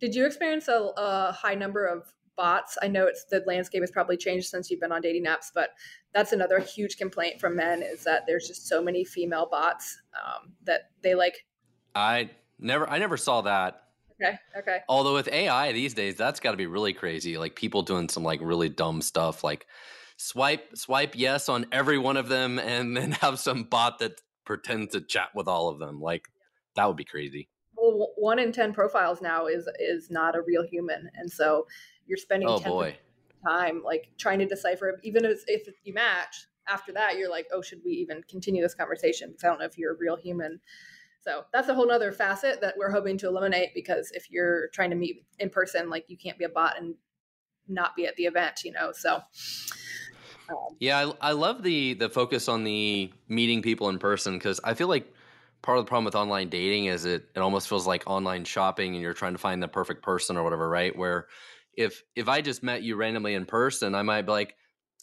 [0.01, 2.77] Did you experience a, a high number of bots?
[2.83, 5.71] I know it's the landscape has probably changed since you've been on dating apps, but
[6.13, 10.53] that's another huge complaint from men is that there's just so many female bots um,
[10.65, 11.47] that they like.
[11.95, 13.81] i never i never saw that
[14.23, 17.83] Okay, okay, although with ai these days that's got to be really crazy like people
[17.83, 19.67] doing some like really dumb stuff like
[20.17, 24.93] swipe swipe yes on every one of them and then have some bot that pretends
[24.93, 26.29] to chat with all of them like
[26.77, 30.65] that would be crazy well, one in ten profiles now is is not a real
[30.67, 31.67] human, and so
[32.07, 32.97] you're spending oh 10 boy
[33.47, 34.99] time like trying to decipher.
[35.03, 38.75] Even if if you match after that, you're like, oh, should we even continue this
[38.75, 39.31] conversation?
[39.31, 40.61] Because I don't know if you're a real human.
[41.27, 43.71] So that's a whole nother facet that we're hoping to eliminate.
[43.75, 46.95] Because if you're trying to meet in person, like you can't be a bot and
[47.69, 48.93] not be at the event, you know.
[48.93, 49.17] So
[50.51, 54.61] um, Yeah, I, I love the the focus on the meeting people in person because
[54.63, 55.13] I feel like
[55.63, 58.93] part of the problem with online dating is it it almost feels like online shopping
[58.95, 60.97] and you're trying to find the perfect person or whatever, right?
[60.97, 61.27] Where
[61.77, 64.57] if if I just met you randomly in person, I might be like,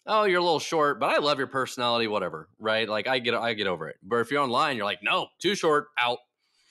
[0.06, 2.88] "Oh, you're a little short, but I love your personality, whatever." Right?
[2.88, 3.98] Like I get I get over it.
[4.04, 6.20] But if you're online, you're like, "No, too short, out."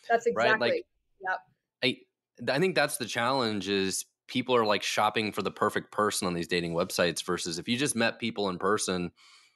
[0.09, 0.69] that's exactly.
[0.69, 0.87] Right, like-
[1.21, 1.39] yep.
[1.85, 6.27] I I think that's the challenge is people are like shopping for the perfect person
[6.27, 9.11] on these dating websites versus if you just met people in person,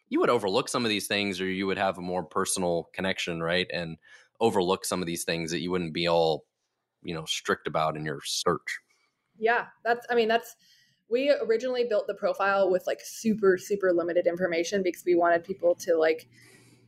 [0.08, 3.42] you would overlook some of these things or you would have a more personal connection,
[3.42, 3.68] right?
[3.72, 3.96] And
[4.40, 6.44] overlook some of these things that you wouldn't be all,
[7.02, 8.80] you know, strict about in your search.
[9.38, 10.06] Yeah, that's.
[10.10, 10.56] I mean, that's.
[11.10, 15.74] We originally built the profile with like super super limited information because we wanted people
[15.76, 16.28] to like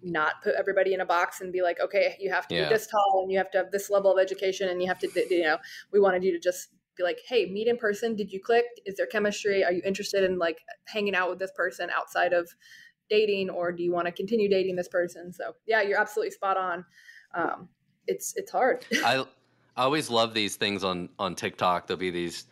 [0.03, 2.69] not put everybody in a box and be like, okay, you have to Yeah.
[2.69, 4.99] be this tall and you have to have this level of education and you have
[5.01, 5.59] to, you know,
[5.93, 8.15] we wanted you to just be like, hey, meet in person.
[8.17, 8.67] Did you click?
[8.85, 9.65] Is there chemistry?
[9.65, 12.51] Are you interested in like hanging out with this person outside of
[13.09, 15.33] dating, or do you want to continue dating this person?
[15.33, 16.85] So yeah, you're absolutely spot on.
[17.35, 17.69] Um,
[18.07, 18.87] it's it's hard.
[19.05, 19.27] I
[19.77, 21.87] I always love these things on on TikTok.
[21.87, 22.47] There'll be these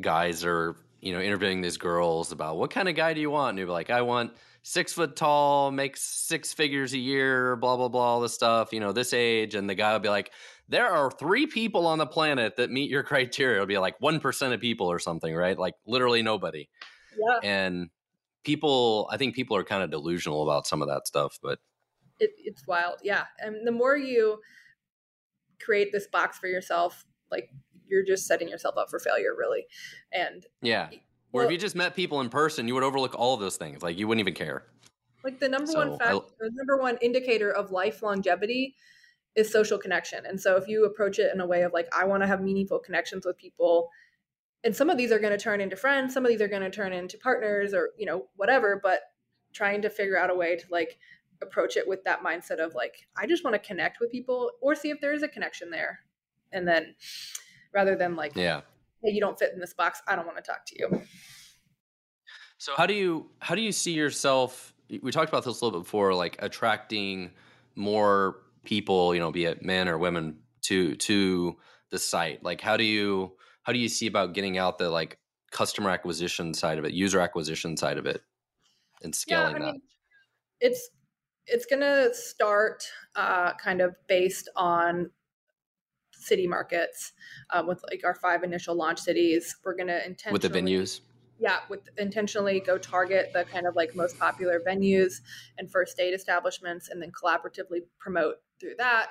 [0.00, 3.50] guys or you know interviewing these girls about what kind of guy do you want,
[3.50, 4.32] and you're like, I want
[4.62, 8.72] six foot tall, makes six figures a year, blah blah blah, all this stuff.
[8.72, 10.32] You know, this age, and the guy will be like,
[10.68, 13.56] there are three people on the planet that meet your criteria.
[13.56, 15.58] It'll be like one percent of people or something, right?
[15.58, 16.68] Like literally nobody.
[17.16, 17.88] yeah, And
[18.44, 21.58] people, I think people are kind of delusional about some of that stuff, but
[22.20, 24.40] it, it's wild yeah and the more you
[25.60, 27.50] create this box for yourself like
[27.88, 29.66] you're just setting yourself up for failure really
[30.12, 30.88] and yeah.
[31.32, 33.82] Or if you just met people in person, you would overlook all of those things.
[33.82, 34.64] Like you wouldn't even care.
[35.22, 38.74] like the number So, one fact I- the number one indicator of life longevity
[39.34, 42.04] is social connection and so if you approach it in a way of like i
[42.04, 43.88] want to have meaningful connections with people
[44.64, 46.62] and some of these are going to turn into friends some of these are going
[46.62, 49.00] to turn into partners or you know whatever but
[49.52, 50.98] trying to figure out a way to like
[51.42, 54.74] approach it with that mindset of like i just want to connect with people or
[54.74, 56.00] see if there is a connection there
[56.52, 56.94] and then
[57.74, 58.62] rather than like Yeah.
[59.02, 61.02] hey you don't fit in this box i don't want to talk to you
[62.58, 64.74] So how do you how do you see yourself?
[65.02, 67.30] We talked about this a little bit before, like attracting
[67.76, 71.56] more people, you know, be it men or women, to to
[71.90, 72.42] the site.
[72.42, 75.18] Like how do you how do you see about getting out the like
[75.52, 78.22] customer acquisition side of it, user acquisition side of it,
[79.02, 79.72] and scaling I that?
[79.72, 79.82] mean,
[80.60, 80.90] it's
[81.46, 85.10] it's gonna start uh, kind of based on
[86.18, 87.12] city markets
[87.50, 89.56] um, with like our five initial launch cities.
[89.64, 91.00] We're gonna intentionally with the venues.
[91.38, 95.14] yeah, with intentionally go target the kind of like most popular venues
[95.56, 99.10] and first date establishments, and then collaboratively promote through that.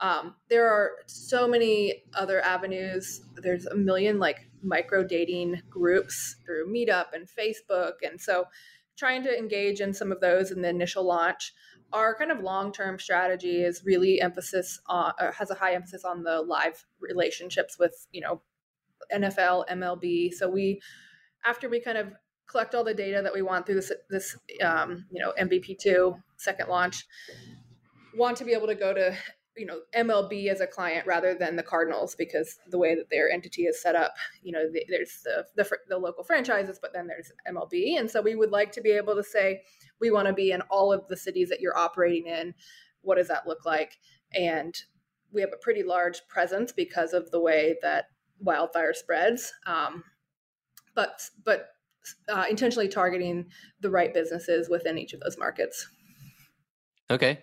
[0.00, 3.20] Um, there are so many other avenues.
[3.36, 8.44] There's a million like micro dating groups through Meetup and Facebook, and so
[8.96, 11.52] trying to engage in some of those in the initial launch.
[11.92, 16.04] Our kind of long term strategy is really emphasis on uh, has a high emphasis
[16.04, 18.42] on the live relationships with you know
[19.12, 20.32] NFL, MLB.
[20.34, 20.80] So we
[21.44, 22.12] after we kind of
[22.46, 26.16] collect all the data that we want through this this um, you know MVP two
[26.36, 27.06] second launch,
[28.16, 29.16] want to be able to go to
[29.58, 33.30] you know MLB as a client rather than the Cardinals because the way that their
[33.30, 37.06] entity is set up, you know, the, there's the, the the local franchises, but then
[37.06, 39.62] there's MLB, and so we would like to be able to say
[40.00, 42.54] we want to be in all of the cities that you're operating in.
[43.02, 43.98] What does that look like?
[44.34, 44.74] And
[45.32, 48.06] we have a pretty large presence because of the way that
[48.40, 49.52] wildfire spreads.
[49.66, 50.04] Um,
[50.94, 51.70] but but
[52.28, 53.46] uh, intentionally targeting
[53.80, 55.88] the right businesses within each of those markets.
[57.10, 57.38] Okay.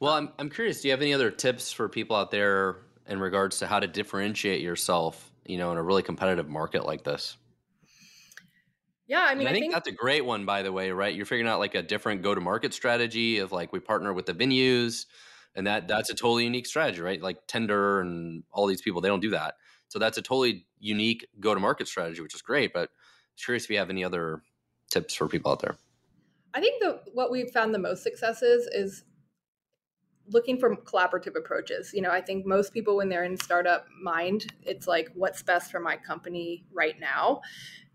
[0.00, 0.80] Well, I'm I'm curious.
[0.80, 3.86] Do you have any other tips for people out there in regards to how to
[3.86, 7.36] differentiate yourself, you know, in a really competitive market like this?
[9.06, 10.90] Yeah, I mean, I, I think, think, that's a great one, by the way.
[10.90, 11.14] Right?
[11.14, 15.04] You're figuring out like a different go-to-market strategy of like we partner with the venues,
[15.54, 17.20] and that that's a totally unique strategy, right?
[17.20, 19.54] Like Tinder and all these people, they don't do that.
[19.88, 22.72] So that's a totally unique go-to-market strategy, which is great.
[22.72, 22.88] But
[23.36, 24.42] curious if you have any other
[24.90, 25.76] tips for people out there.
[26.54, 29.04] I think the what we've found the most successes is
[30.32, 31.92] looking for collaborative approaches.
[31.92, 35.70] You know, I think most people when they're in startup mind, it's like what's best
[35.70, 37.40] for my company right now.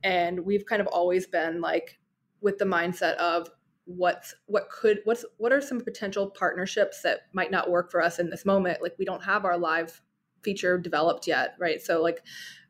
[0.04, 1.98] And we've kind of always been like
[2.42, 3.50] with the mindset of
[3.86, 8.18] what's what could what's what are some potential partnerships that might not work for us
[8.18, 10.02] in this moment like we don't have our live
[10.42, 12.22] feature developed yet right so like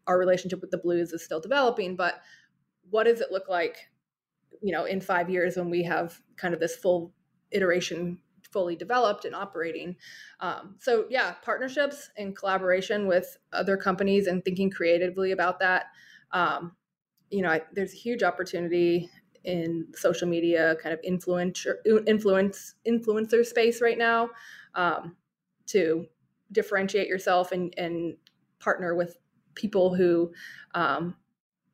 [0.07, 2.16] our relationship with the blues is still developing but
[2.89, 3.78] what does it look like
[4.61, 7.13] you know in five years when we have kind of this full
[7.51, 8.20] iteration
[8.56, 9.97] fully developed and operating
[10.39, 15.88] um, so yeah partnerships and collaboration with other companies and thinking creatively about that
[16.32, 16.72] um,
[17.30, 19.10] you know I, there's a huge opportunity
[19.43, 21.76] in social media kind of influencer
[22.08, 24.30] influence influencer space right now
[24.74, 25.18] um,
[25.66, 26.06] to
[26.53, 28.16] differentiate yourself and and
[28.60, 29.18] partner with
[29.53, 30.32] people who
[30.74, 31.16] um,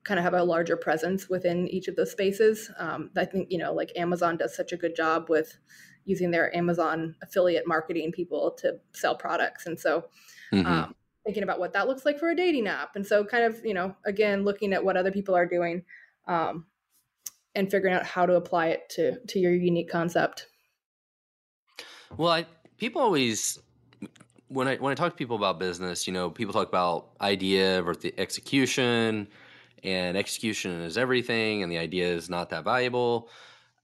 [0.04, 2.72] kind of have a larger presence within each of those spaces.
[2.78, 5.58] Um, I think, you know, like Amazon does such a good job with
[6.06, 9.66] using their Amazon affiliate marketing people to sell products.
[9.66, 10.06] And so,
[10.52, 10.66] mm-hmm.
[10.66, 12.96] um, thinking about what that looks like for a dating app.
[12.96, 15.84] And so, kind of, you know, again, looking at what other people are doing
[16.28, 16.66] um,
[17.56, 20.48] and figuring out how to apply it to, to your unique concept.
[22.18, 22.46] Well, I,
[22.78, 23.60] people always
[24.48, 27.82] when I when I talk to people about business, you know, people talk about idea
[27.82, 29.28] versus the execution,
[29.84, 33.30] and execution is everything and the idea is not that valuable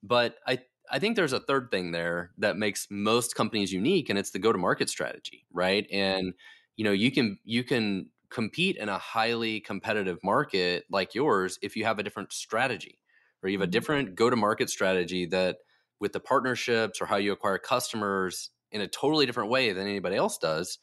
[0.03, 0.57] but i
[0.91, 4.39] i think there's a third thing there that makes most companies unique and it's the
[4.39, 6.33] go to market strategy right and
[6.75, 11.75] you know you can you can compete in a highly competitive market like yours if
[11.75, 12.99] you have a different strategy
[13.41, 13.71] or you have a mm-hmm.
[13.71, 15.57] different go to market strategy that
[15.99, 20.15] with the partnerships or how you acquire customers in a totally different way than anybody
[20.15, 20.79] else does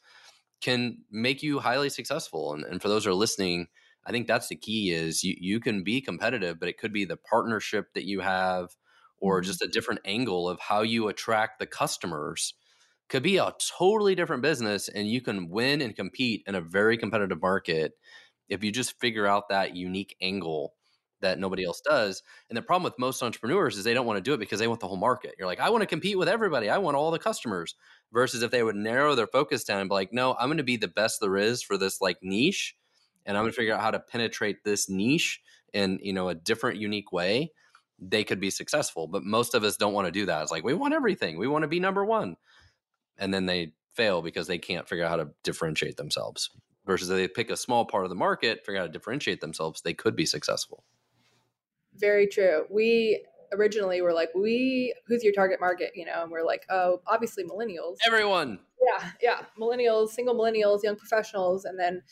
[0.61, 3.67] can make you highly successful and, and for those who are listening
[4.05, 7.05] I think that's the key is you, you can be competitive, but it could be
[7.05, 8.75] the partnership that you have
[9.19, 9.47] or mm-hmm.
[9.47, 12.53] just a different angle of how you attract the customers
[13.07, 16.97] could be a totally different business and you can win and compete in a very
[16.97, 17.93] competitive market
[18.49, 20.73] if you just figure out that unique angle
[21.21, 22.21] that nobody else does.
[22.49, 24.67] And the problem with most entrepreneurs is they don't want to do it because they
[24.67, 25.35] want the whole market.
[25.37, 26.69] You're like, I want to compete with everybody.
[26.69, 27.75] I want all the customers.
[28.13, 30.63] Versus if they would narrow their focus down and be like, no, I'm going to
[30.63, 32.75] be the best there is for this like niche
[33.25, 35.41] and I'm going to figure out how to penetrate this niche
[35.73, 37.51] in you know a different, unique way.
[37.99, 40.41] They could be successful, but most of us don't want to do that.
[40.41, 41.37] It's like we want everything.
[41.37, 42.35] We want to be number one,
[43.17, 46.49] and then they fail because they can't figure out how to differentiate themselves.
[46.85, 49.41] Versus if they pick a small part of the market, figure out how to differentiate
[49.41, 50.83] themselves, they could be successful.
[51.95, 52.65] Very true.
[52.69, 55.91] We originally were like, we who's your target market?
[55.95, 57.95] You know, and we're like, oh, obviously millennials.
[58.05, 58.59] Everyone.
[58.85, 62.03] Yeah, yeah, millennials, single millennials, young professionals, and then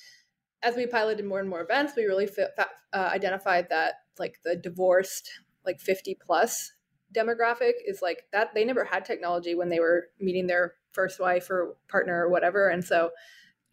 [0.63, 4.55] as we piloted more and more events, we really fit, uh, identified that like the
[4.55, 5.29] divorced,
[5.65, 6.73] like 50 plus
[7.15, 8.53] demographic is like that.
[8.53, 12.69] They never had technology when they were meeting their first wife or partner or whatever.
[12.69, 13.11] And so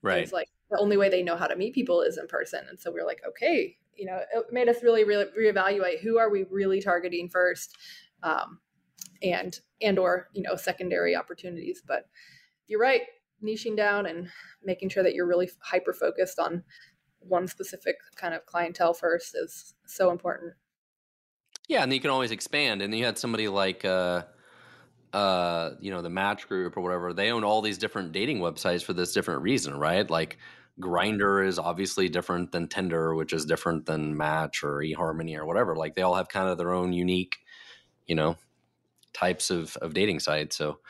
[0.03, 0.23] right.
[0.23, 2.65] it's like the only way they know how to meet people is in person.
[2.69, 6.19] And so we are like, okay, you know, it made us really, really reevaluate who
[6.19, 7.77] are we really targeting first.
[8.23, 8.61] Um,
[9.23, 11.83] and, and, or, you know, secondary opportunities.
[11.87, 12.07] But
[12.67, 13.03] you're right
[13.45, 14.29] niching down and
[14.63, 16.63] making sure that you're really hyper focused on
[17.21, 20.55] one specific kind of clientele first is so important.
[21.71, 22.83] Yeah, and you can always expand.
[22.83, 24.25] And you had somebody like, uh,
[25.13, 27.13] uh, you know, the Match Group or whatever.
[27.13, 30.11] They own all these different dating websites for this different reason, right?
[30.11, 30.39] Like
[30.81, 35.77] Grindr is obviously different than Tinder, which is different than Match or eHarmony or whatever.
[35.77, 37.37] Like they all have kind of their own unique,
[38.09, 38.35] you know,
[39.13, 40.57] types of of dating sites.
[40.57, 40.81] So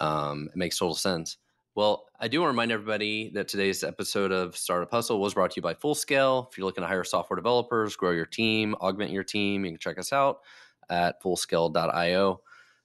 [0.00, 1.36] um, it makes total sense.
[1.76, 5.50] Well, I do want to remind everybody that today's episode of Startup Hustle was brought
[5.50, 6.48] to you by Fullscale.
[6.50, 9.78] If you're looking to hire software developers, grow your team, augment your team, you can
[9.78, 10.38] check us out
[10.88, 12.40] at fullscale.io.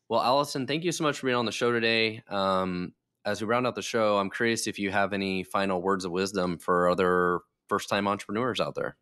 [0.10, 2.22] Well, Allison, thank you so much for being on the show today.
[2.28, 2.92] Um,
[3.24, 6.12] as we round out the show, I'm curious if you have any final words of
[6.12, 7.40] wisdom for other
[7.70, 8.98] first time entrepreneurs out there.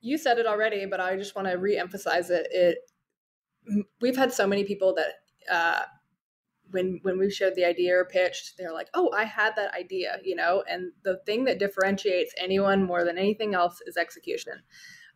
[0.00, 2.46] You said it already, but I just want to re emphasize it.
[2.52, 2.78] It
[4.00, 5.14] we've had so many people that
[5.52, 5.82] uh,
[6.70, 10.18] when when we shared the idea or pitched, they're like, "Oh, I had that idea,"
[10.24, 10.64] you know.
[10.68, 14.62] And the thing that differentiates anyone more than anything else is execution.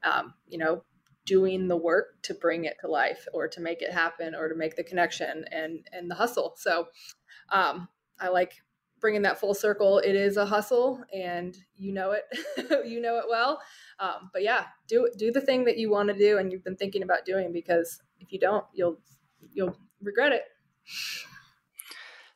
[0.03, 0.84] Um, you know,
[1.26, 4.55] doing the work to bring it to life, or to make it happen, or to
[4.55, 6.55] make the connection and and the hustle.
[6.57, 6.86] So,
[7.51, 7.88] um,
[8.20, 8.55] I like
[9.01, 9.99] bringing that full circle.
[9.99, 12.24] It is a hustle, and you know it.
[12.86, 13.61] you know it well.
[13.99, 16.76] Um, but yeah, do do the thing that you want to do, and you've been
[16.76, 19.01] thinking about doing because if you don't, you'll
[19.53, 20.44] you'll regret it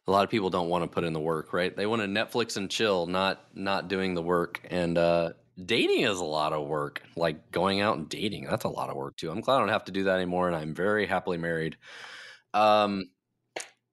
[0.07, 1.75] a lot of people don't want to put in the work, right?
[1.77, 4.61] They want to Netflix and chill, not not doing the work.
[4.69, 5.31] And uh,
[5.65, 7.03] dating is a lot of work.
[7.17, 9.31] Like going out and dating, that's a lot of work too.
[9.31, 11.77] I'm glad I don't have to do that anymore, and I'm very happily married.
[12.53, 13.11] Um,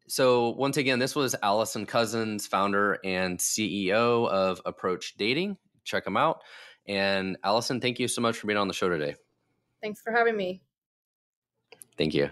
[0.07, 5.57] so once again, this was Allison Cousins, founder and CEO of Approach Dating.
[5.83, 6.41] Check them out.
[6.87, 9.15] And Allison, thank you so much for being on the show today.
[9.83, 10.61] Thanks for having me.
[11.97, 12.31] Thank you.